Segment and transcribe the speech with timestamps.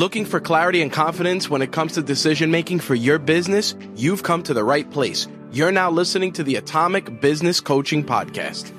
[0.00, 3.74] Looking for clarity and confidence when it comes to decision making for your business?
[3.96, 5.28] You've come to the right place.
[5.52, 8.72] You're now listening to the Atomic Business Coaching Podcast.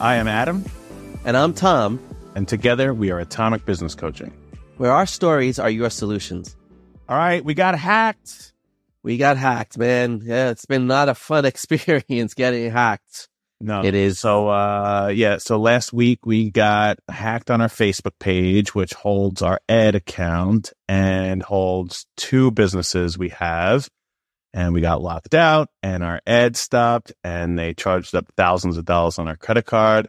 [0.00, 0.64] I am Adam.
[1.26, 2.00] And I'm Tom.
[2.34, 4.32] And together we are Atomic Business Coaching,
[4.78, 6.56] where our stories are your solutions.
[7.06, 8.54] All right, we got hacked.
[9.02, 10.22] We got hacked, man.
[10.24, 13.28] Yeah, it's been not a fun experience getting hacked.
[13.60, 14.20] No, it is.
[14.20, 15.38] So, uh, yeah.
[15.38, 20.72] So last week we got hacked on our Facebook page, which holds our ed account
[20.88, 23.88] and holds two businesses we have.
[24.54, 28.84] And we got locked out and our ed stopped and they charged up thousands of
[28.84, 30.08] dollars on our credit card.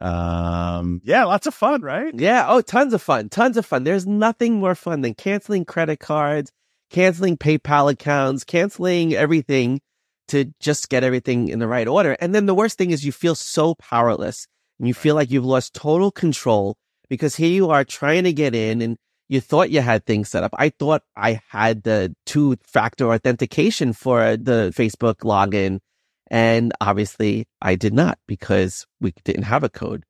[0.00, 2.12] Um, yeah, lots of fun, right?
[2.14, 2.44] Yeah.
[2.48, 3.30] Oh, tons of fun.
[3.30, 3.84] Tons of fun.
[3.84, 6.52] There's nothing more fun than canceling credit cards,
[6.90, 9.80] canceling PayPal accounts, canceling everything
[10.28, 12.16] to just get everything in the right order.
[12.20, 14.46] And then the worst thing is you feel so powerless
[14.78, 16.76] and you feel like you've lost total control
[17.08, 18.96] because here you are trying to get in and
[19.28, 20.52] you thought you had things set up.
[20.56, 25.80] I thought I had the two factor authentication for the Facebook login.
[26.28, 30.04] And obviously I did not because we didn't have a code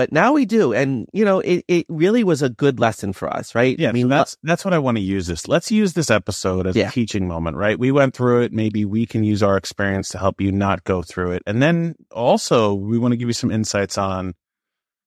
[0.00, 0.72] but now we do.
[0.72, 3.78] And, you know, it, it really was a good lesson for us, right?
[3.78, 3.90] Yeah.
[3.90, 5.46] I mean, that's, that's what I want to use this.
[5.46, 6.88] Let's use this episode as yeah.
[6.88, 7.78] a teaching moment, right?
[7.78, 8.50] We went through it.
[8.50, 11.42] Maybe we can use our experience to help you not go through it.
[11.46, 14.32] And then also we want to give you some insights on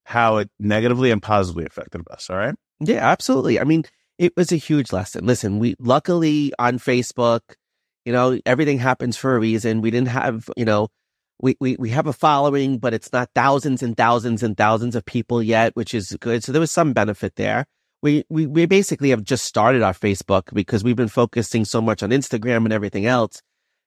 [0.03, 2.29] how it negatively and positively affected us.
[2.29, 2.53] All right.
[2.79, 3.59] Yeah, absolutely.
[3.59, 3.85] I mean,
[4.19, 5.25] it was a huge lesson.
[5.25, 7.41] Listen, we luckily on Facebook,
[8.05, 9.81] you know, everything happens for a reason.
[9.81, 10.89] We didn't have, you know,
[11.41, 15.05] we, we, we have a following, but it's not thousands and thousands and thousands of
[15.05, 16.43] people yet, which is good.
[16.43, 17.65] So there was some benefit there.
[18.01, 22.03] We, we, we basically have just started our Facebook because we've been focusing so much
[22.03, 23.41] on Instagram and everything else.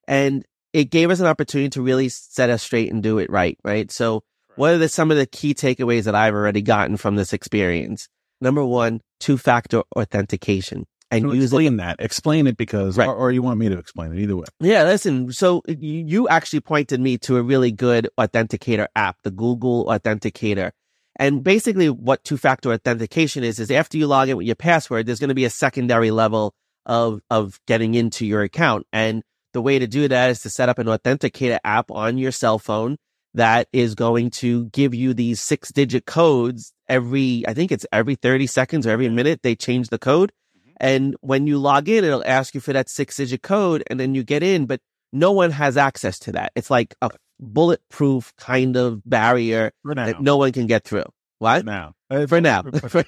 [0.08, 3.58] And it gave us an opportunity to really set us straight and do it right.
[3.64, 3.90] Right.
[3.90, 4.22] So
[4.56, 8.08] what are the, some of the key takeaways that I've already gotten from this experience?
[8.40, 11.76] Number one, two factor authentication and so use explain it.
[11.76, 11.96] that.
[12.00, 13.08] Explain it because, right.
[13.08, 14.44] or, or, you want me to explain it either way.
[14.60, 15.32] Yeah, listen.
[15.32, 20.72] So you actually pointed me to a really good authenticator app, the Google Authenticator.
[21.18, 25.20] And basically what two-factor authentication is, is after you log in with your password, there's
[25.20, 28.86] going to be a secondary level of, of getting into your account.
[28.92, 32.32] And the way to do that is to set up an authenticator app on your
[32.32, 32.98] cell phone
[33.34, 38.14] that is going to give you these six digit codes every, I think it's every
[38.14, 40.32] 30 seconds or every minute they change the code.
[40.78, 44.14] And when you log in, it'll ask you for that six digit code and then
[44.14, 44.80] you get in, but
[45.12, 46.52] no one has access to that.
[46.54, 47.10] It's like a
[47.40, 51.04] bulletproof kind of barrier that no one can get through.
[51.38, 51.60] What?
[51.60, 51.92] For now.
[52.10, 52.62] Uh, for now.
[52.62, 53.04] for,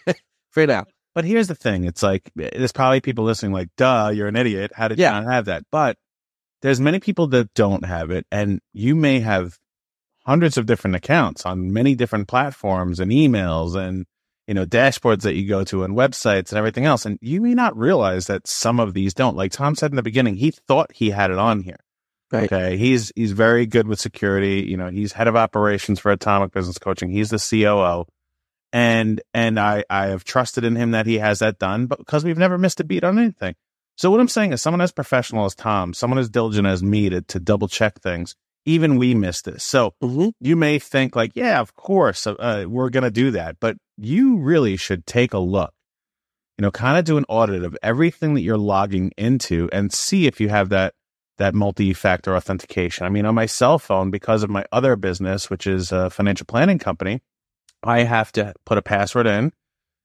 [0.51, 0.87] for now.
[1.15, 1.84] But here's the thing.
[1.84, 4.73] It's like, there's probably people listening like, duh, you're an idiot.
[4.75, 5.19] How did yeah.
[5.19, 5.65] you not have that?
[5.71, 5.97] But
[6.62, 8.27] there's many people that don't have it.
[8.31, 9.59] And you may have
[10.25, 14.06] hundreds of different accounts on many different platforms and emails and
[14.49, 17.05] you know, dashboards that you go to and websites and everything else.
[17.05, 19.37] And you may not realize that some of these don't.
[19.37, 21.77] Like Tom said in the beginning, he thought he had it on here.
[22.33, 22.51] Right.
[22.51, 22.79] Okay.
[22.79, 24.65] He's, he's very good with security.
[24.67, 27.11] You know, he's head of operations for Atomic Business Coaching.
[27.11, 28.07] He's the COO.
[28.73, 32.25] And, and I, I have trusted in him that he has that done, but because
[32.25, 33.55] we've never missed a beat on anything.
[33.97, 37.11] So what I'm saying is someone as professional as Tom, someone as diligent as me
[37.11, 38.35] to, to double check things,
[38.65, 39.63] even we missed this.
[39.63, 40.29] So mm-hmm.
[40.41, 44.39] you may think like, yeah, of course, uh, we're going to do that, but you
[44.39, 45.73] really should take a look,
[46.57, 50.27] you know, kind of do an audit of everything that you're logging into and see
[50.27, 50.95] if you have that,
[51.39, 53.07] that multi-factor authentication.
[53.07, 56.47] I mean, on my cell phone, because of my other business, which is a financial
[56.47, 57.21] planning company,
[57.83, 59.53] I have to put a password in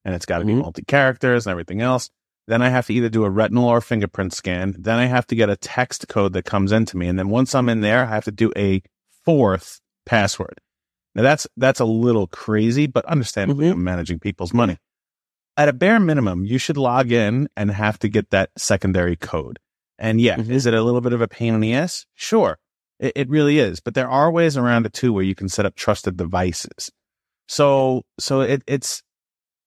[0.05, 0.57] and it's got to mm-hmm.
[0.57, 2.09] be multi characters and everything else.
[2.47, 4.75] Then I have to either do a retinal or fingerprint scan.
[4.77, 7.07] Then I have to get a text code that comes into me.
[7.07, 8.81] And then once I'm in there, I have to do a
[9.23, 10.59] fourth password.
[11.15, 13.77] Now that's that's a little crazy, but understandably, mm-hmm.
[13.77, 14.77] I'm managing people's money.
[15.55, 19.59] At a bare minimum, you should log in and have to get that secondary code.
[19.99, 20.51] And yeah, mm-hmm.
[20.51, 22.05] is it a little bit of a pain in the ass?
[22.15, 22.57] Sure,
[22.99, 23.79] it, it really is.
[23.79, 26.91] But there are ways around it too, where you can set up trusted devices.
[27.47, 29.03] So so it, it's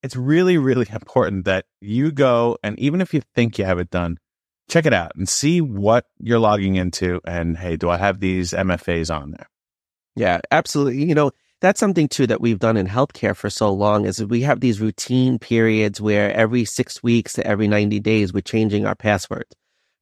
[0.03, 3.91] it's really really important that you go and even if you think you have it
[3.91, 4.19] done,
[4.69, 7.21] check it out and see what you're logging into.
[7.25, 9.49] And hey, do I have these MFAs on there?
[10.17, 11.05] Yeah, absolutely.
[11.05, 11.31] You know,
[11.61, 14.81] that's something too that we've done in healthcare for so long is we have these
[14.81, 19.51] routine periods where every six weeks to every 90 days we're changing our passwords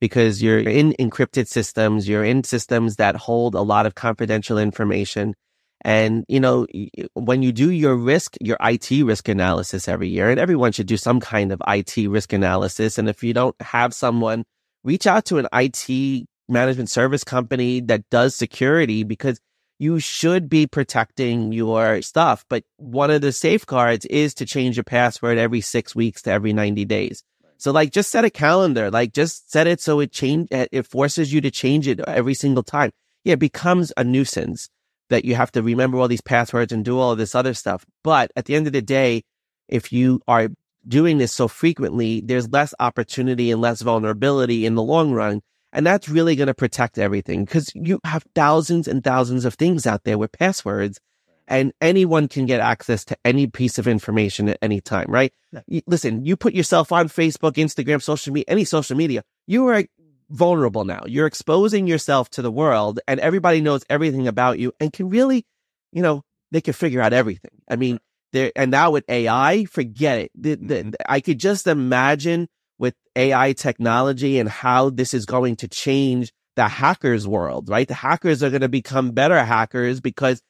[0.00, 5.34] because you're in encrypted systems, you're in systems that hold a lot of confidential information.
[5.82, 6.66] And, you know,
[7.14, 10.96] when you do your risk, your IT risk analysis every year, and everyone should do
[10.96, 12.98] some kind of IT risk analysis.
[12.98, 14.44] And if you don't have someone,
[14.82, 19.38] reach out to an IT management service company that does security because
[19.84, 22.46] you should be protecting your stuff.
[22.48, 26.54] But one of the safeguards is to change your password every six weeks to every
[26.54, 27.22] 90 days.
[27.58, 31.34] So like just set a calendar, like just set it so it change, it forces
[31.34, 32.92] you to change it every single time.
[33.24, 34.70] Yeah, it becomes a nuisance
[35.10, 37.84] that you have to remember all these passwords and do all of this other stuff.
[38.02, 39.22] But at the end of the day,
[39.68, 40.48] if you are
[40.88, 45.42] doing this so frequently, there's less opportunity and less vulnerability in the long run.
[45.74, 49.86] And that's really going to protect everything because you have thousands and thousands of things
[49.86, 51.00] out there with passwords
[51.46, 55.32] and anyone can get access to any piece of information at any time, right?
[55.66, 55.80] Yeah.
[55.86, 59.84] listen, you put yourself on Facebook, Instagram, social media, any social media, you are
[60.30, 61.02] vulnerable now.
[61.06, 65.44] You're exposing yourself to the world and everybody knows everything about you and can really,
[65.92, 67.50] you know, they can figure out everything.
[67.68, 67.98] I mean,
[68.32, 70.30] there, and now with AI, forget it.
[70.34, 70.90] The, the, mm-hmm.
[71.06, 72.48] I could just imagine
[72.78, 77.88] with AI technology and how this is going to change the hackers world, right?
[77.88, 80.40] The hackers are going to become better hackers because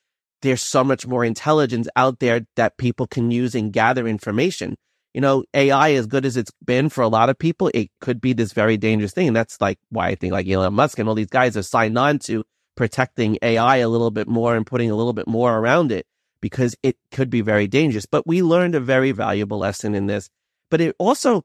[0.43, 4.77] there's so much more intelligence out there that people can use and gather information.
[5.15, 8.21] You know, AI, as good as it's been for a lot of people, it could
[8.21, 9.29] be this very dangerous thing.
[9.29, 11.97] And that's like why I think like Elon Musk and all these guys are signed
[11.97, 12.45] on to
[12.75, 16.07] protecting AI a little bit more and putting a little bit more around it
[16.41, 18.07] because it could be very dangerous.
[18.07, 20.29] But we learned a very valuable lesson in this.
[20.71, 21.45] But it also,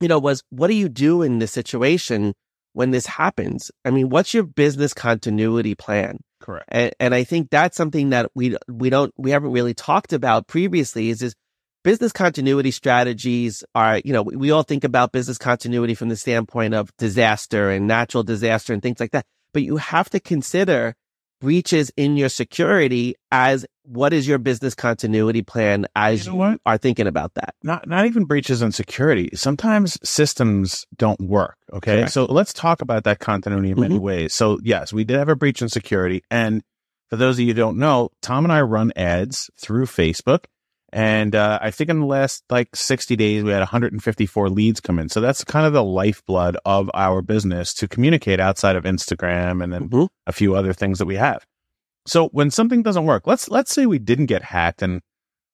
[0.00, 2.34] you know, was what do you do in this situation
[2.72, 3.70] when this happens?
[3.84, 6.18] I mean, what's your business continuity plan?
[6.40, 6.68] Correct.
[6.68, 10.46] And, and I think that's something that we we don't we haven't really talked about
[10.46, 11.10] previously.
[11.10, 11.34] Is is
[11.84, 16.16] business continuity strategies are you know we, we all think about business continuity from the
[16.16, 20.94] standpoint of disaster and natural disaster and things like that, but you have to consider
[21.40, 26.58] breaches in your security as what is your business continuity plan as you, know you
[26.64, 27.54] are thinking about that?
[27.62, 29.30] Not not even breaches in security.
[29.34, 31.56] Sometimes systems don't work.
[31.72, 31.96] Okay.
[31.96, 32.12] Correct.
[32.12, 34.04] So let's talk about that continuity in many mm-hmm.
[34.04, 34.34] ways.
[34.34, 36.22] So yes, we did have a breach in security.
[36.30, 36.62] And
[37.08, 40.44] for those of you who don't know, Tom and I run ads through Facebook.
[40.92, 44.98] And uh, I think in the last like 60 days, we had 154 leads come
[44.98, 45.08] in.
[45.08, 49.72] So that's kind of the lifeblood of our business to communicate outside of Instagram and
[49.72, 50.06] then mm-hmm.
[50.26, 51.46] a few other things that we have.
[52.06, 55.00] So when something doesn't work, let's let's say we didn't get hacked and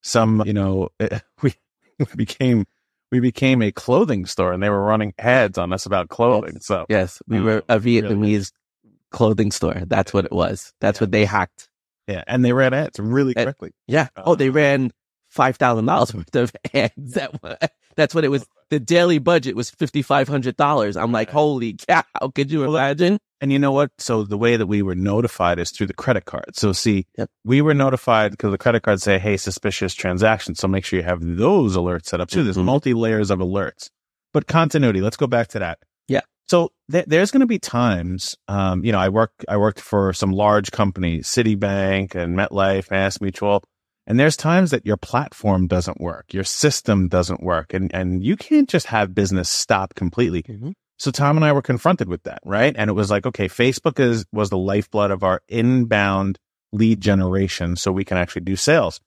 [0.03, 0.89] some, you know,
[1.43, 1.55] we,
[1.99, 2.67] we became
[3.11, 6.55] we became a clothing store and they were running ads on us about clothing.
[6.55, 6.67] Yes.
[6.67, 8.53] So yes, we were a Vietnamese
[8.85, 9.83] really clothing store.
[9.87, 10.73] That's what it was.
[10.81, 11.05] That's yeah.
[11.05, 11.69] what they hacked.
[12.07, 13.73] Yeah, and they ran ads really quickly.
[13.89, 14.09] yeah.
[14.17, 14.93] Uh, oh, they ran
[15.37, 17.15] five thousand dollars worth of ads.
[17.15, 18.47] That that's what it was.
[18.71, 20.97] The daily budget was fifty five hundred dollars.
[20.97, 22.03] I'm like, holy cow!
[22.35, 23.19] Could you imagine?
[23.41, 23.91] And you know what?
[23.99, 26.57] So the way that we were notified is through the credit card.
[26.57, 27.31] So see, yep.
[27.45, 31.05] we were notified because the credit card say, "Hey, suspicious transaction." So make sure you
[31.05, 32.43] have those alerts set up too.
[32.43, 32.67] There's mm-hmm.
[32.67, 33.91] multi layers of alerts.
[34.33, 35.01] But continuity.
[35.01, 35.79] Let's go back to that.
[36.09, 36.21] Yeah.
[36.47, 40.13] So th- there's going to be times, um, you know, I work, I worked for
[40.13, 43.65] some large companies, Citibank and MetLife, Mass Mutual
[44.07, 48.37] and there's times that your platform doesn't work, your system doesn't work, and, and you
[48.37, 50.43] can't just have business stop completely.
[50.43, 50.71] Mm-hmm.
[50.99, 52.75] So Tom and I were confronted with that, right?
[52.77, 56.39] And it was like, okay, Facebook is, was the lifeblood of our inbound
[56.73, 57.77] lead generation.
[57.77, 59.01] So we can actually do sales.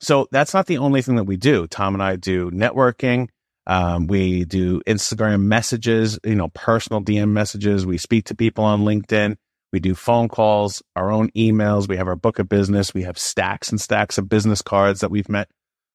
[0.00, 1.66] So that's not the only thing that we do.
[1.66, 3.28] Tom and I do networking.
[3.66, 7.86] Um, we do Instagram messages, you know, personal DM messages.
[7.86, 9.36] We speak to people on LinkedIn.
[9.74, 11.88] We do phone calls, our own emails.
[11.88, 12.94] We have our book of business.
[12.94, 15.48] We have stacks and stacks of business cards that we've met.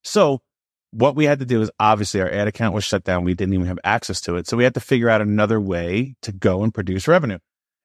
[0.03, 0.41] So
[0.91, 3.23] what we had to do is obviously our ad account was shut down.
[3.23, 4.47] We didn't even have access to it.
[4.47, 7.37] So we had to figure out another way to go and produce revenue.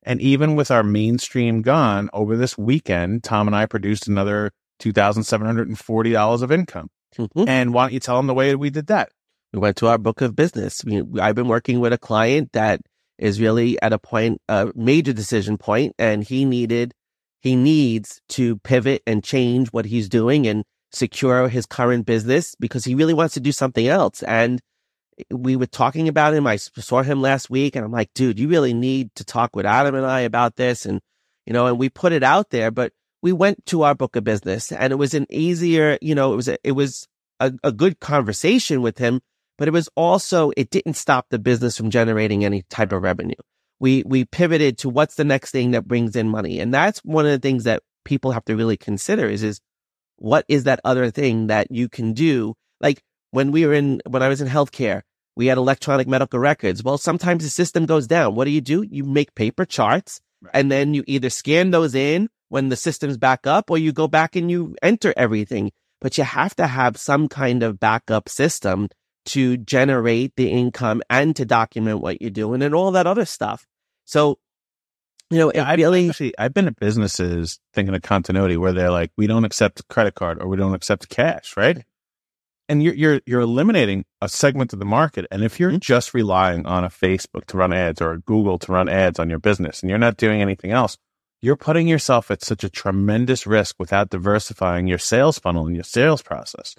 [0.03, 6.43] And even with our mainstream gone over this weekend, Tom and I produced another $2,740
[6.43, 6.91] of income.
[7.17, 7.49] Mm-hmm.
[7.49, 9.11] And why don't you tell them the way we did that?
[9.53, 10.83] We went to our book of business.
[10.85, 12.81] We, I've been working with a client that
[13.19, 16.95] is really at a point, a major decision point, and he needed,
[17.41, 22.85] he needs to pivot and change what he's doing and secure his current business because
[22.85, 24.23] he really wants to do something else.
[24.23, 24.61] And
[25.31, 26.47] we were talking about him.
[26.47, 29.67] I saw him last week and I'm like, dude, you really need to talk with
[29.67, 30.87] Adam and I about this.
[30.87, 31.01] And,
[31.47, 32.93] you know, and we put it out there, but
[33.23, 36.37] we went to our book of business and it was an easier, you know, it
[36.37, 37.09] was, a, it was
[37.41, 39.21] a, a good conversation with him
[39.59, 43.35] but it was also, it didn't stop the business from generating any type of revenue.
[43.81, 46.61] We, we pivoted to what's the next thing that brings in money.
[46.61, 49.61] And that's one of the things that people have to really consider is, is
[50.17, 52.55] what is that other thing that you can do?
[52.81, 55.03] Like when we were in, when I was in healthcare,
[55.37, 56.85] we had electronic medical records.
[56.85, 58.35] Well, sometimes the system goes down.
[58.35, 58.83] What do you do?
[58.83, 60.53] You make paper charts right.
[60.55, 64.07] and then you either scan those in when the system's back up or you go
[64.07, 65.73] back and you enter everything.
[66.01, 68.89] But you have to have some kind of backup system
[69.27, 73.67] to generate the income and to document what you're doing and all that other stuff.
[74.05, 74.39] So
[75.31, 78.91] You know, yeah, I've really, actually, I've been at businesses thinking of continuity where they're
[78.91, 81.83] like, we don't accept credit card or we don't accept cash, right?
[82.69, 85.27] And you're you're you're eliminating a segment of the market.
[85.31, 85.79] And if you're mm-hmm.
[85.81, 89.29] just relying on a Facebook to run ads or a Google to run ads on
[89.31, 90.97] your business, and you're not doing anything else,
[91.43, 95.85] you're putting yourself at such a tremendous risk without diversifying your sales funnel and your
[95.85, 96.75] sales process.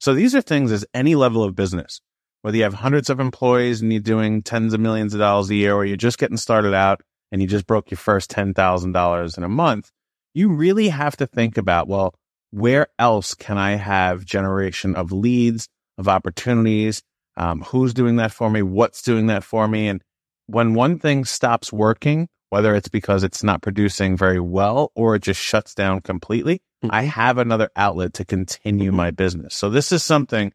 [0.00, 2.00] So these are things as any level of business,
[2.42, 5.54] whether you have hundreds of employees and you're doing tens of millions of dollars a
[5.54, 7.00] year, or you're just getting started out
[7.32, 9.90] and you just broke your first $10,000 in a month,
[10.34, 12.14] you really have to think about, well,
[12.50, 17.02] where else can I have generation of leads, of opportunities?
[17.36, 18.62] Um, who's doing that for me?
[18.62, 19.88] What's doing that for me?
[19.88, 20.02] And
[20.46, 25.22] when one thing stops working, whether it's because it's not producing very well or it
[25.22, 26.62] just shuts down completely.
[26.90, 28.96] I have another outlet to continue mm-hmm.
[28.96, 29.54] my business.
[29.56, 30.52] So this is something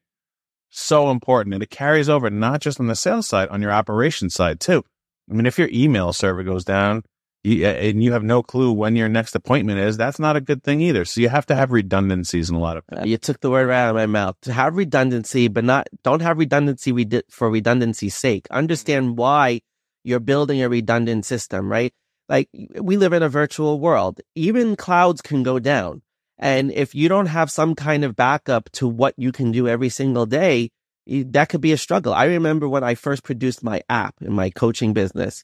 [0.69, 4.33] so important and it carries over not just on the sales side, on your operations
[4.33, 4.83] side too.
[5.29, 7.03] I mean, if your email server goes down
[7.43, 10.63] you, and you have no clue when your next appointment is, that's not a good
[10.63, 11.05] thing either.
[11.05, 12.83] So you have to have redundancies in a lot of.
[12.91, 14.35] Uh, you took the word right out of my mouth.
[14.41, 18.47] To have redundancy, but not don't have redundancy for redundancy's sake.
[18.51, 19.61] Understand why
[20.03, 21.93] you're building a redundant system, right?
[22.27, 24.19] Like we live in a virtual world.
[24.35, 26.01] Even clouds can go down.
[26.39, 29.89] And if you don't have some kind of backup to what you can do every
[29.89, 30.71] single day,
[31.05, 32.13] that could be a struggle.
[32.13, 35.43] I remember when I first produced my app in my coaching business,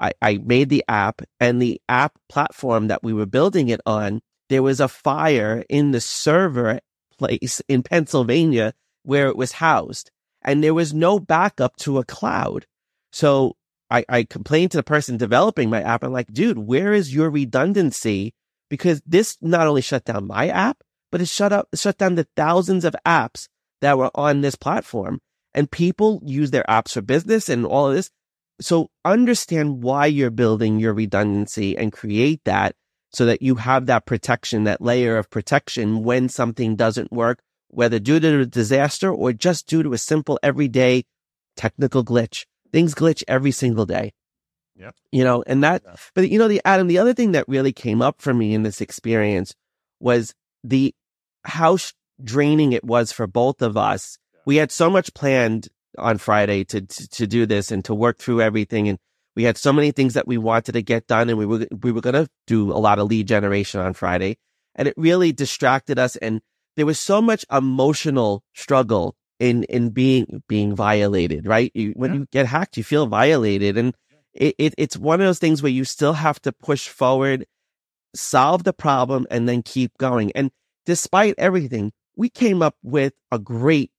[0.00, 4.22] I, I made the app and the app platform that we were building it on,
[4.48, 6.80] there was a fire in the server
[7.18, 10.10] place in Pennsylvania where it was housed
[10.42, 12.66] and there was no backup to a cloud.
[13.12, 13.56] So
[13.90, 16.02] I, I complained to the person developing my app.
[16.02, 18.32] I'm like, dude, where is your redundancy?
[18.70, 22.26] Because this not only shut down my app, but it shut up, shut down the
[22.36, 23.48] thousands of apps
[23.82, 25.20] that were on this platform.
[25.52, 28.10] And people use their apps for business and all of this.
[28.60, 32.74] So understand why you're building your redundancy and create that
[33.12, 37.98] so that you have that protection, that layer of protection when something doesn't work, whether
[37.98, 41.04] due to a disaster or just due to a simple everyday
[41.56, 42.46] technical glitch.
[42.72, 44.12] Things glitch every single day.
[44.76, 44.90] Yeah.
[45.12, 45.94] You know, and that, yeah.
[46.14, 48.62] but you know, the Adam, the other thing that really came up for me in
[48.62, 49.54] this experience
[50.00, 50.34] was
[50.64, 50.94] the
[51.44, 51.78] how
[52.22, 54.18] draining it was for both of us.
[54.32, 54.40] Yeah.
[54.46, 58.18] We had so much planned on Friday to, to, to do this and to work
[58.18, 58.88] through everything.
[58.88, 58.98] And
[59.36, 61.92] we had so many things that we wanted to get done and we were, we
[61.92, 64.38] were going to do a lot of lead generation on Friday.
[64.74, 66.16] And it really distracted us.
[66.16, 66.40] And
[66.76, 71.72] there was so much emotional struggle in in being being violated, right?
[71.74, 72.18] You, when yeah.
[72.20, 73.96] you get hacked, you feel violated, and
[74.34, 77.46] it, it it's one of those things where you still have to push forward,
[78.14, 80.32] solve the problem, and then keep going.
[80.32, 80.50] And
[80.86, 83.90] despite everything, we came up with a great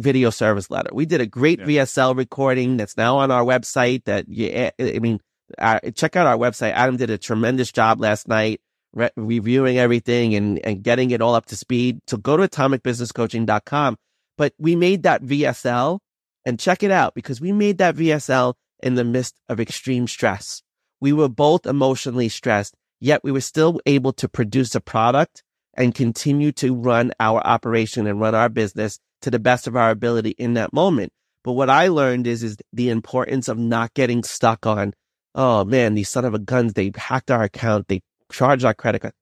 [0.00, 0.90] video service letter.
[0.92, 1.66] We did a great yeah.
[1.66, 4.04] VSL recording that's now on our website.
[4.04, 5.20] That you, I mean,
[5.58, 6.72] uh, check out our website.
[6.72, 8.60] Adam did a tremendous job last night
[8.92, 12.00] re- reviewing everything and and getting it all up to speed.
[12.06, 13.96] So go to atomicbusinesscoaching.com
[14.38, 15.98] but we made that VSL
[16.46, 20.62] and check it out because we made that VSL in the midst of extreme stress.
[21.00, 25.42] We were both emotionally stressed, yet we were still able to produce a product
[25.74, 29.90] and continue to run our operation and run our business to the best of our
[29.90, 31.12] ability in that moment.
[31.44, 34.94] But what I learned is, is the importance of not getting stuck on,
[35.34, 37.88] oh man, these son of a guns, they hacked our account.
[37.88, 39.14] They charged our credit card.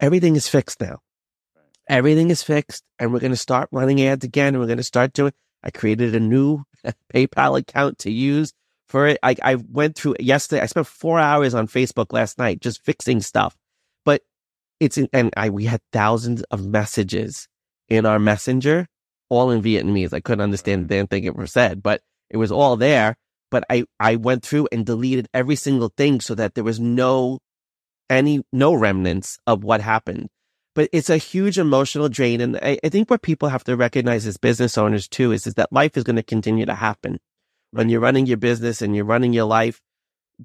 [0.00, 1.00] Everything is fixed now
[1.88, 4.82] everything is fixed and we're going to start running ads again and we're going to
[4.82, 5.32] start doing
[5.64, 6.62] i created a new
[7.14, 8.52] paypal account to use
[8.94, 9.18] for it.
[9.24, 10.62] I, I went through yesterday.
[10.62, 13.56] I spent four hours on facebook last night just fixing stuff.
[14.04, 14.22] But
[14.80, 17.48] it's and i we had thousands of messages
[17.88, 18.86] in our messenger
[19.28, 20.12] all in vietnamese.
[20.12, 23.16] I couldn't understand the damn thing it was said but it was all there.
[23.50, 27.40] But i i went through and deleted every single thing so that there was no
[28.10, 30.28] any no remnants of what happened
[30.74, 32.40] but it's a huge emotional drain.
[32.40, 35.54] And I, I, think what people have to recognize as business owners too is, is
[35.54, 37.20] that life is going to continue to happen.
[37.70, 39.80] When you're running your business and you're running your life,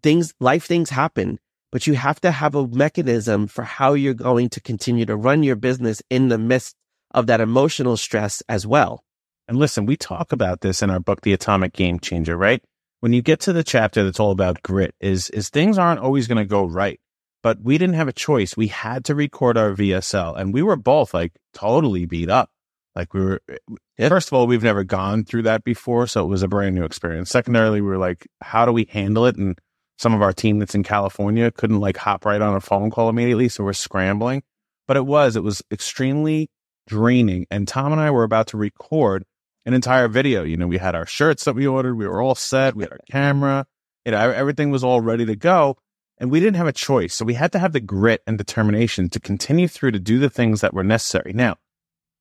[0.02, 1.40] things, life things happen,
[1.72, 5.44] but you have to have a mechanism for how you're going to continue to run
[5.44, 6.76] your business in the midst
[7.12, 9.04] of that emotional stress as well.
[9.48, 12.64] And listen, we talk about this in our book, The Atomic Game Changer, right?
[13.00, 16.28] When you get to the chapter that's all about grit is, is things aren't always
[16.28, 17.00] going to go right
[17.42, 18.58] but we didn't have a choice.
[18.58, 22.50] We had to record our VSL and we were both like totally beat up.
[22.96, 23.58] Like we were, eh,
[23.98, 24.10] yeah.
[24.10, 26.08] first of all, we've never gone through that before.
[26.08, 27.30] So it was a brand new experience.
[27.30, 29.38] Secondarily, we were like, how do we handle it?
[29.38, 29.58] And
[29.98, 33.10] some of our team that's in California couldn't like hop right on a phone call
[33.10, 33.50] immediately.
[33.50, 34.44] So we're scrambling,
[34.88, 36.50] but it was, it was extremely
[36.88, 37.46] draining.
[37.52, 39.24] And Tom and I were about to record
[39.66, 40.44] an entire video.
[40.44, 41.96] You know, we had our shirts that we ordered.
[41.96, 42.76] We were all set.
[42.76, 43.66] We had our camera.
[44.06, 45.78] You know, everything was all ready to go
[46.20, 47.16] And we didn't have a choice.
[47.16, 50.30] So we had to have the grit and determination to continue through to do the
[50.30, 51.32] things that were necessary.
[51.34, 51.56] Now,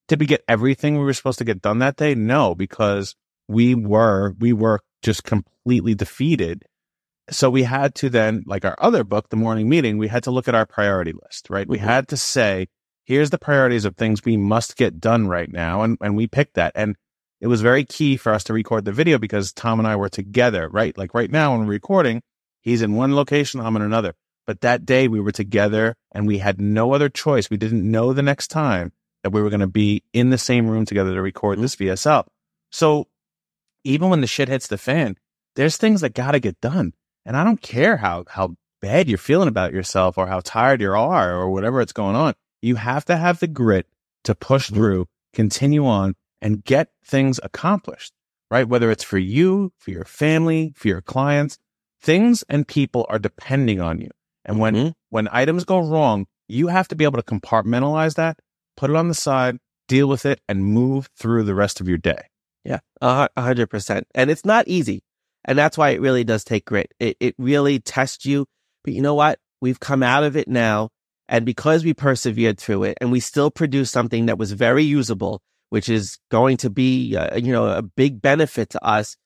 [0.06, 2.14] did we get everything we were supposed to get done that day?
[2.14, 3.16] No, because
[3.48, 6.64] we were, we were just completely defeated.
[7.30, 10.30] So we had to then, like our other book, The Morning Meeting, we had to
[10.30, 11.68] look at our priority list, right?
[11.68, 11.82] We Mhm.
[11.82, 12.68] had to say,
[13.04, 15.82] here's the priorities of things we must get done right now.
[15.82, 16.72] And, and we picked that.
[16.74, 16.96] And
[17.40, 20.08] it was very key for us to record the video because Tom and I were
[20.08, 20.96] together, right?
[20.96, 22.22] Like right now when we're recording,
[22.60, 24.14] he's in one location, I'm in another.
[24.46, 27.50] But that day we were together and we had no other choice.
[27.50, 30.68] We didn't know the next time that we were going to be in the same
[30.68, 31.62] room together to record mm-hmm.
[31.62, 32.24] this VSL.
[32.70, 33.08] So
[33.84, 35.16] even when the shit hits the fan,
[35.54, 36.94] there's things that got to get done.
[37.26, 40.92] And I don't care how, how bad you're feeling about yourself or how tired you
[40.92, 42.34] are or whatever it's going on.
[42.62, 43.86] You have to have the grit
[44.24, 44.76] to push mm-hmm.
[44.76, 48.12] through, continue on and get things accomplished,
[48.50, 48.68] right?
[48.68, 51.58] Whether it's for you, for your family, for your clients,
[52.00, 54.10] things and people are depending on you.
[54.44, 54.92] And when, Mhm.
[55.10, 58.38] when items go wrong, you have to be able to compartmentalize that,
[58.76, 61.98] put it on the side, deal with it and move through the rest of your
[61.98, 62.22] day.
[62.64, 64.06] Yeah, a a hundred percent.
[64.14, 65.02] And it's not easy.
[65.44, 66.92] And that's why it really does take grit.
[67.00, 68.46] It, it really tests you.
[68.84, 69.38] But you know what?
[69.60, 70.90] We've come out of it now.
[71.28, 75.40] And because we persevered through it and we still produced something that was very usable,
[75.70, 79.16] which is going to be, uh, you know, a big benefit to us,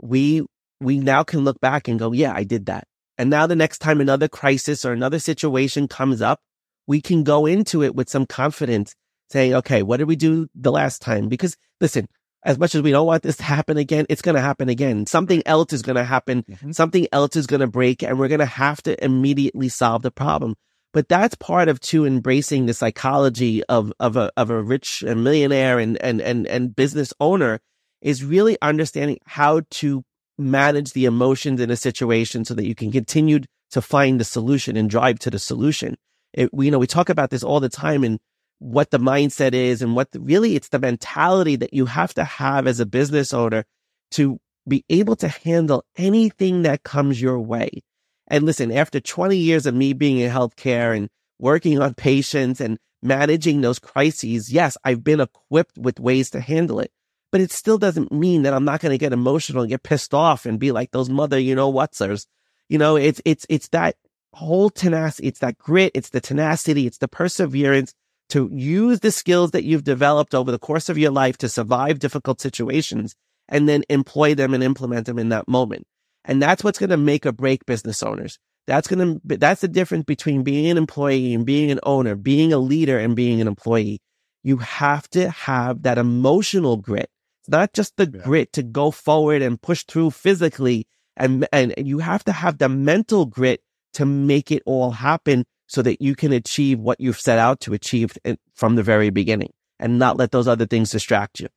[0.00, 0.42] we,
[0.82, 2.86] we now can look back and go, yeah, I did that.
[3.18, 6.40] And now the next time another crisis or another situation comes up,
[6.86, 8.94] we can go into it with some confidence
[9.30, 11.28] saying, okay, what did we do the last time?
[11.28, 12.08] Because listen,
[12.44, 15.06] as much as we don't want this to happen again, it's going to happen again.
[15.06, 16.42] Something else is going to happen.
[16.42, 16.74] Mhm.
[16.74, 20.10] Something else is going to break and we're going to have to immediately solve the
[20.10, 20.56] problem.
[20.92, 25.24] But that's part of too embracing the psychology of, of a, of a rich and
[25.24, 27.60] millionaire and, and, and, and business owner
[28.02, 30.04] is really understanding how to
[30.38, 34.76] manage the emotions in a situation so that you can continue to find the solution
[34.76, 35.96] and drive to the solution.
[36.32, 38.18] It, we, you know, we talk about this all the time and
[38.58, 42.24] what the mindset is and what the, really it's the mentality that you have to
[42.24, 43.64] have as a business owner
[44.12, 47.82] to be able to handle anything that comes your way.
[48.28, 52.78] And listen, after 20 years of me being in healthcare and working on patients and
[53.02, 56.92] managing those crises, yes, I've been equipped with ways to handle it.
[57.32, 60.14] But it still doesn't mean that I'm not going to get emotional and get pissed
[60.14, 62.26] off and be like those mother, you know, whatsers.
[62.68, 63.96] You know, it's, it's, it's that
[64.34, 65.28] whole tenacity.
[65.28, 65.92] It's that grit.
[65.94, 66.86] It's the tenacity.
[66.86, 67.94] It's the perseverance
[68.30, 71.98] to use the skills that you've developed over the course of your life to survive
[71.98, 73.14] difficult situations
[73.48, 75.86] and then employ them and implement them in that moment.
[76.24, 78.38] And that's what's going to make or break business owners.
[78.66, 82.52] That's going to, that's the difference between being an employee and being an owner, being
[82.52, 84.00] a leader and being an employee.
[84.44, 87.10] You have to have that emotional grit.
[87.42, 88.22] It's not just the Yeah.
[88.22, 92.68] grit to go forward and push through physically and, and you have to have the
[92.68, 93.62] mental grit
[93.94, 97.74] to make it all happen so that you can achieve what you've set out to
[97.74, 98.16] achieve
[98.54, 101.48] from the very beginning and not let those other things distract you.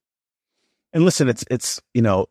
[0.92, 2.28] And listen, it's it's you know,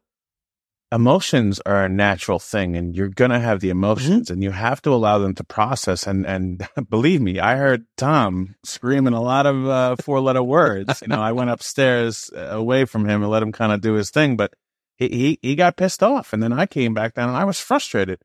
[0.95, 4.91] emotions are a natural thing, and you're gonna have the emotions, and you have to
[4.91, 6.07] allow them to process.
[6.07, 11.03] And and believe me, I heard Tom screaming a lot of uh, four letter words.
[11.03, 13.95] You know, I went upstairs uh, away from him and let him kind of do
[13.95, 14.55] his thing, but
[14.97, 17.59] he, he he got pissed off, and then I came back down, and I was
[17.61, 18.21] frustrated.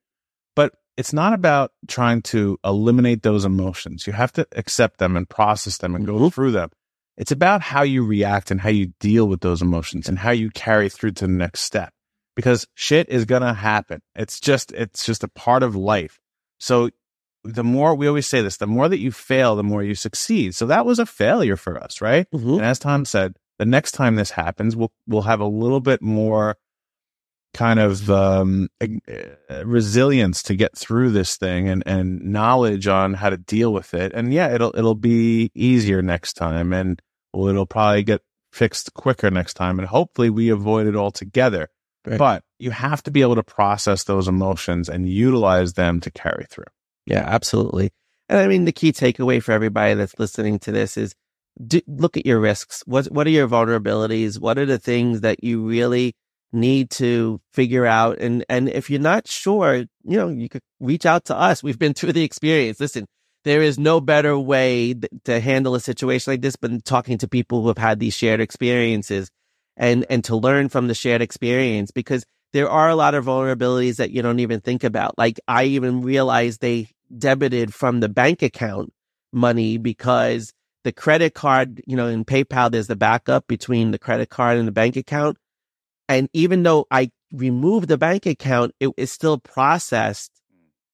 [0.56, 4.06] But it's not about trying to eliminate those emotions.
[4.06, 6.34] You have to accept them and process them and go Mhm.
[6.34, 6.70] through them.
[7.18, 10.50] It's about how you react and how you deal with those emotions and how you
[10.52, 11.94] carry through to the next step.
[12.40, 14.02] Because shit is gonna happen.
[14.16, 16.22] It's just it's just a part of life.
[16.58, 16.90] So
[17.44, 20.56] the more we always say this, the more that you fail, the more you succeed.
[20.56, 22.28] So that was a failure for us, right?
[22.58, 26.02] And as Tom said, the next time this happens, we'll we'll have a little bit
[26.02, 26.56] more
[27.54, 28.70] kind of um,
[29.66, 34.14] resilience to get through this thing and and knowledge on how to deal with it.
[34.14, 37.02] And yeah, it'll it'll be easier next time, and
[37.34, 38.22] well, it'll probably get
[38.54, 41.68] fixed quicker next time, and hopefully we avoid it altogether.
[42.06, 42.18] Right.
[42.18, 46.46] But you have to be able to process those emotions and utilize them to carry
[46.50, 46.66] through.
[47.06, 47.92] Yeah, absolutely.
[48.30, 51.14] And I mean, the key takeaway for everybody that's listening to this is
[51.66, 52.84] do, look at your risks.
[52.86, 54.40] What, what are your vulnerabilities?
[54.40, 56.14] What are the things that you really
[56.54, 58.20] need to figure out?
[58.20, 61.64] And, and if you're not sure, you know, you could reach out to us.
[61.64, 62.80] We've been through the experience.
[62.80, 63.08] Listen,
[63.44, 67.28] there is no better way th- to handle a situation like this than talking to
[67.28, 69.30] people who have had these shared experiences
[69.80, 73.96] and, and to learn from the shared experience because there are a lot of vulnerabilities
[73.96, 75.18] that you don't even think about.
[75.18, 78.94] Like I even realized they debited from the bank account
[79.32, 84.30] money because the credit card, you know, in PayPal, there's the backup between the credit
[84.30, 85.38] card and the bank account.
[86.08, 90.32] And even though I removed the bank account, it is still processed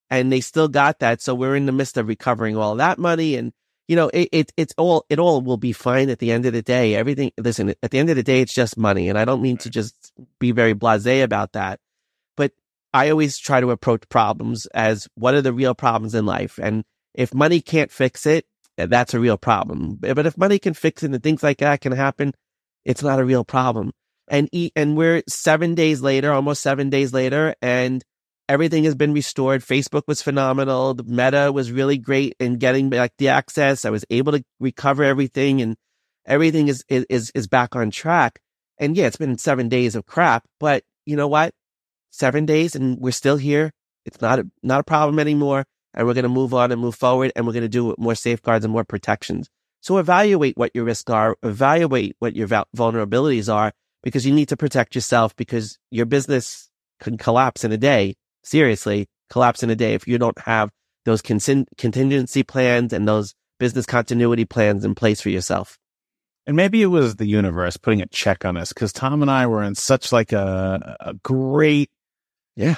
[0.10, 1.22] and they still got that.
[1.22, 3.36] So we're in the midst of recovering all that money.
[3.36, 3.52] And,
[3.88, 6.54] you know, it, it, it's all, it all will be fine at the end of
[6.54, 6.96] the day.
[6.96, 9.10] Everything, listen, at the end of the day, it's just money.
[9.10, 11.80] And I don't mean to just be very blasé about that,
[12.36, 12.52] but
[12.94, 16.60] I always try to approach problems as what are the real problems in life?
[16.62, 18.46] And if money can't fix it,
[18.78, 20.00] eh, that's a real problem.
[20.04, 22.34] Eh, but if money can fix it and things like that can happen,
[22.84, 23.92] it's not a real problem.
[24.28, 28.04] And and we're seven days later, almost seven days later, and
[28.48, 29.62] everything has been restored.
[29.62, 30.94] Facebook was phenomenal.
[30.94, 33.86] The meta was really great in getting back the access.
[33.86, 35.76] I was able to recover everything and
[36.26, 38.40] everything is, is, is back on track.
[38.78, 41.54] And yeah, it's been seven days of crap, but you know what?
[42.12, 43.72] Seven days and we're still here.
[44.06, 45.66] It's not a, not a problem anymore.
[45.94, 48.16] And we're going to move on and move forward and we're going to do more
[48.16, 49.50] safeguards and more protections.
[49.82, 53.72] So evaluate what your risks are, evaluate what your vulnerabilities are
[54.04, 59.08] because you need to protect yourself because your business can collapse in a day seriously
[59.30, 60.70] collapse in a day if you don't have
[61.04, 65.78] those con- contingency plans and those business continuity plans in place for yourself.
[66.48, 69.48] And maybe it was the universe putting a check on us because Tom and I
[69.48, 71.90] were in such like a, a great,
[72.56, 72.76] yeah,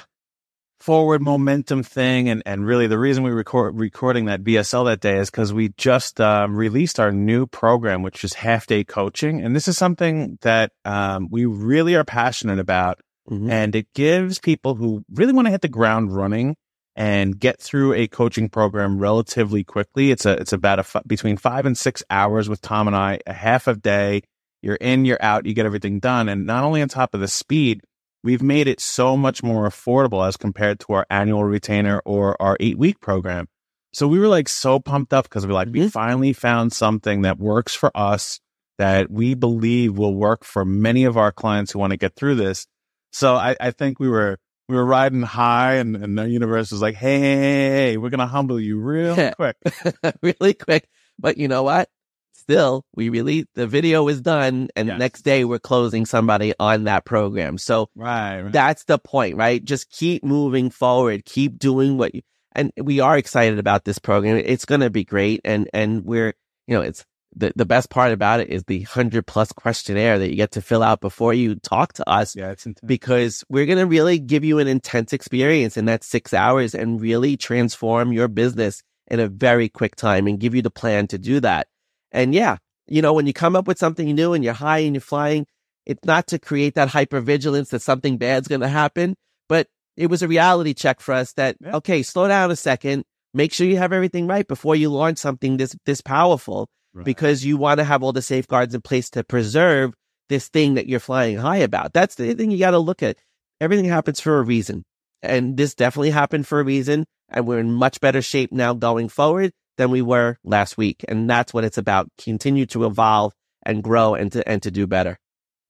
[0.80, 2.30] forward momentum thing.
[2.30, 5.70] And, and really the reason we record recording that VSL that day is because we
[5.76, 9.42] just um, released our new program, which is half day coaching.
[9.42, 13.00] And this is something that um, we really are passionate about
[13.30, 13.50] Mm-hmm.
[13.50, 16.56] And it gives people who really want to hit the ground running
[16.96, 20.10] and get through a coaching program relatively quickly.
[20.10, 23.20] It's a, it's about a f- between five and six hours with Tom and I,
[23.26, 24.22] a half a day.
[24.62, 26.28] You're in, you're out, you get everything done.
[26.28, 27.82] And not only on top of the speed,
[28.24, 32.56] we've made it so much more affordable as compared to our annual retainer or our
[32.58, 33.46] eight week program.
[33.92, 35.82] So we were like so pumped up because we're like, mm-hmm.
[35.82, 38.40] we finally found something that works for us
[38.78, 42.36] that we believe will work for many of our clients who want to get through
[42.36, 42.66] this.
[43.12, 46.82] So I, I think we were we were riding high, and, and the universe was
[46.82, 49.56] like, hey, hey, hey, hey we're gonna humble you real quick,
[50.22, 50.88] really quick.
[51.18, 51.88] But you know what?
[52.32, 54.98] Still, we really the video is done, and yes.
[54.98, 57.58] next day we're closing somebody on that program.
[57.58, 59.62] So right, right, that's the point, right?
[59.62, 62.22] Just keep moving forward, keep doing what you.
[62.52, 64.36] And we are excited about this program.
[64.36, 66.34] It's going to be great, and and we're
[66.66, 67.04] you know it's
[67.38, 70.62] the, the best part about it is the 100 plus questionnaire that you get to
[70.62, 72.34] fill out before you talk to us.
[72.34, 72.86] Yeah, it's intense.
[72.86, 77.00] Because we're going to really give you an intense experience in that six hours and
[77.00, 81.18] really transform your business in a very quick time and give you the plan to
[81.18, 81.68] do that.
[82.12, 84.94] And yeah, you know, when you come up with something new and you're high and
[84.94, 85.46] you're flying,
[85.86, 89.16] it's not to create that hyper vigilance that something bad's going to happen,
[89.48, 91.76] but it was a reality check for us that, yeah.
[91.76, 93.04] okay, slow down a second.
[93.34, 96.68] Make sure you have everything right before you launch something this, this powerful
[96.98, 97.04] right.
[97.04, 99.94] because you want to have all the safeguards in place to preserve
[100.28, 101.92] this thing that you're flying high about.
[101.92, 103.16] That's the thing you got to look at.
[103.60, 104.84] Everything happens for a reason.
[105.22, 107.06] And this definitely happened for a reason.
[107.28, 111.04] And we're in much better shape now going forward than we were last week.
[111.08, 112.08] And that's what it's about.
[112.18, 113.32] Continue to evolve
[113.64, 115.18] and grow and to, and to do better.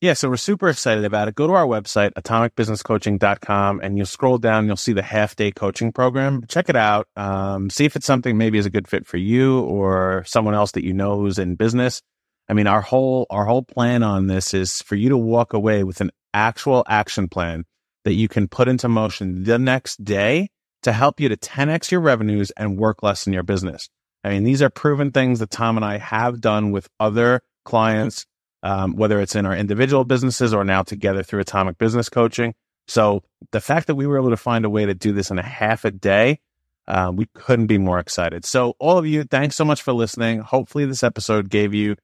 [0.00, 1.34] Yeah, so we're super excited about it.
[1.34, 4.66] Go to our website, atomicbusinesscoaching.com, and you'll scroll down.
[4.66, 6.44] You'll see the half day coaching program.
[6.46, 7.08] Check it out.
[7.16, 10.70] Um, see if it's something maybe is a good fit for you or someone else
[10.72, 12.00] that you know who's in business.
[12.48, 15.82] I mean, our whole, our whole plan on this is for you to walk away
[15.82, 17.64] with an actual action plan
[18.04, 20.48] that you can put into motion the next day
[20.84, 23.88] to help you to 10x your revenues and work less in your business.
[24.22, 28.26] I mean, these are proven things that Tom and I have done with other clients
[28.62, 32.55] um, whether it's in our individual businesses or now together through Atomic Business Coaching.
[32.87, 35.38] So the fact that we were able to find a way to do this in
[35.38, 36.40] a half a day,
[36.87, 38.44] uh, we couldn't be more excited.
[38.44, 40.40] So all of you, thanks so much for listening.
[40.40, 41.97] Hopefully this episode gave you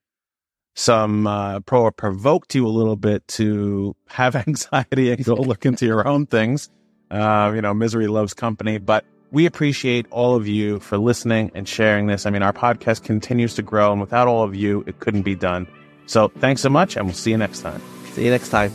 [0.75, 5.65] some uh, pro or provoked you a little bit to have anxiety and go look
[5.65, 6.69] into your own things.
[7.09, 11.67] Uh, you know, misery loves company, but we appreciate all of you for listening and
[11.67, 12.25] sharing this.
[12.25, 15.35] I mean, our podcast continues to grow, and without all of you, it couldn't be
[15.35, 15.67] done.
[16.07, 17.81] So thanks so much, and we'll see you next time.
[18.13, 18.71] See you next time.